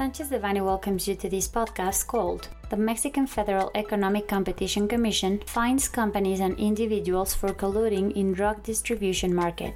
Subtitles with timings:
[0.00, 5.88] Sanchez Devanny welcomes you to this podcast called The Mexican Federal Economic Competition Commission Fines
[5.90, 9.74] Companies and Individuals for Colluding in Drug Distribution Market.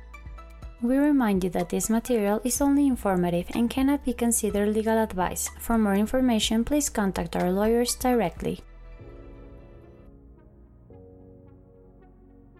[0.81, 5.51] We remind you that this material is only informative and cannot be considered legal advice.
[5.61, 8.63] For more information, please contact our lawyers directly.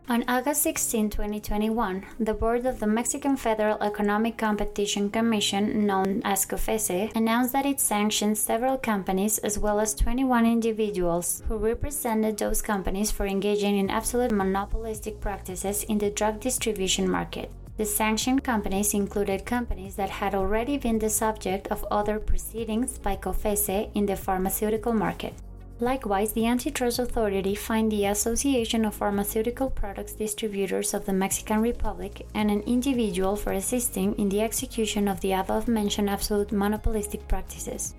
[0.07, 6.45] On August 16, 2021, the board of the Mexican Federal Economic Competition Commission, known as
[6.45, 12.61] COFECE, announced that it sanctioned several companies as well as 21 individuals who represented those
[12.61, 17.51] companies for engaging in absolute monopolistic practices in the drug distribution market.
[17.79, 23.17] The sanctioned companies included companies that had already been the subject of other proceedings by
[23.17, 25.33] COFECE in the pharmaceutical market.
[25.81, 32.25] Likewise, the Antitrust Authority fined the Association of Pharmaceutical Products Distributors of the Mexican Republic
[32.33, 37.97] and an individual for assisting in the execution of the above mentioned absolute monopolistic practices.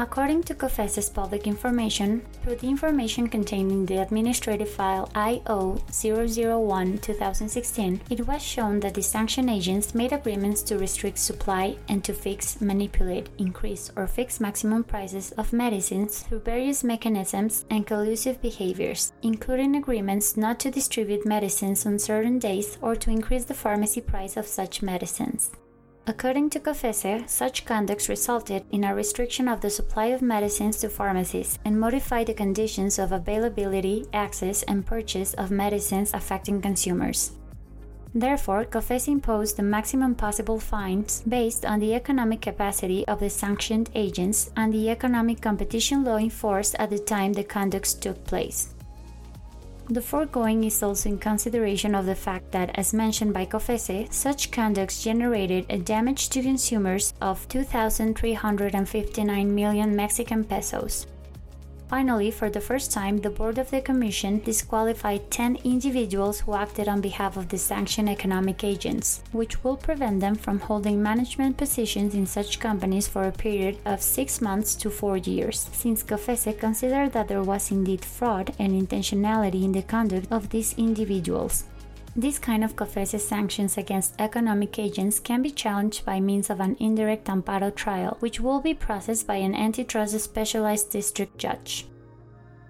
[0.00, 6.96] According to COFECE's public information, through the information contained in the administrative file IO 001
[7.00, 12.14] 2016, it was shown that the sanction agents made agreements to restrict supply and to
[12.14, 19.12] fix, manipulate, increase, or fix maximum prices of medicines through various mechanisms and collusive behaviors,
[19.20, 24.38] including agreements not to distribute medicines on certain days or to increase the pharmacy price
[24.38, 25.50] of such medicines.
[26.10, 30.88] According to COFECE, such conduct resulted in a restriction of the supply of medicines to
[30.88, 37.30] pharmacies and modified the conditions of availability, access, and purchase of medicines affecting consumers.
[38.12, 43.88] Therefore, COFECE imposed the maximum possible fines based on the economic capacity of the sanctioned
[43.94, 48.74] agents and the economic competition law enforced at the time the conducts took place.
[49.90, 54.52] The foregoing is also in consideration of the fact that, as mentioned by COFECE, such
[54.52, 61.08] conducts generated a damage to consumers of 2,359 million Mexican pesos.
[61.90, 66.86] Finally, for the first time, the board of the commission disqualified 10 individuals who acted
[66.86, 72.14] on behalf of the sanctioned economic agents, which will prevent them from holding management positions
[72.14, 77.12] in such companies for a period of 6 months to 4 years, since COFECE considered
[77.12, 81.64] that there was indeed fraud and intentionality in the conduct of these individuals.
[82.16, 86.76] This kind of COFECE sanctions against economic agents can be challenged by means of an
[86.80, 91.86] indirect amparo trial, which will be processed by an antitrust specialized district judge.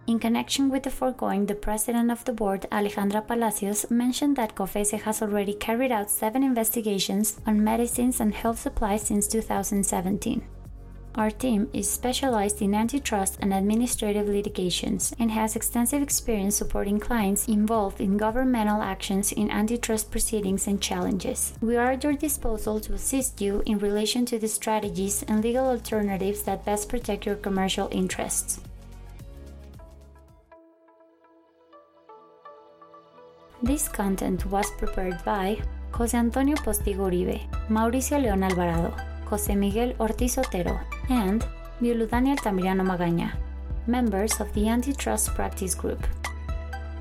[0.07, 5.01] In connection with the foregoing, the president of the board, Alejandra Palacios, mentioned that COFECE
[5.03, 10.43] has already carried out seven investigations on medicines and health supplies since 2017.
[11.17, 17.49] Our team is specialized in antitrust and administrative litigations and has extensive experience supporting clients
[17.49, 21.53] involved in governmental actions in antitrust proceedings and challenges.
[21.61, 25.67] We are at your disposal to assist you in relation to the strategies and legal
[25.67, 28.61] alternatives that best protect your commercial interests.
[33.63, 35.59] This content was prepared by
[35.93, 38.95] José Antonio Postigo Uribe, Mauricio León Alvarado,
[39.29, 41.45] José Miguel Ortiz Otero, and
[41.81, 43.33] Violudani Altamirano Magaña,
[43.87, 46.07] members of the Antitrust Practice Group.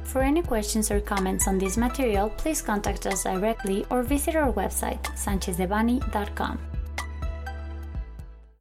[0.03, 4.51] For any questions or comments on this material, please contact us directly or visit our
[4.51, 6.68] website, sanchezdevanny.com.